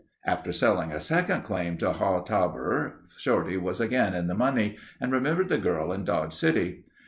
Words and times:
After 0.25 0.51
selling 0.51 0.91
a 0.91 0.99
second 0.99 1.43
claim 1.43 1.77
to 1.77 1.93
Haw 1.93 2.21
Tabor, 2.23 3.01
Shorty 3.17 3.55
was 3.55 3.79
again 3.79 4.15
in 4.15 4.25
the 4.25 4.33
money 4.33 4.79
and 4.99 5.11
remembered 5.11 5.49
the 5.49 5.59
girl 5.59 5.91
in 5.93 6.03
Dodge 6.05 6.33
City. 6.33 6.83